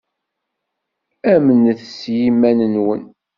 Amnet 1.33 1.81
s 1.97 1.99
yiman-nwen. 2.17 3.01